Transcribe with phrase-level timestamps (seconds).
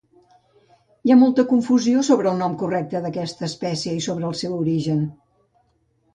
[1.03, 5.07] Hi ha molta confusió sobre el nom correcte d'aquesta espècie i sobre el seu origen.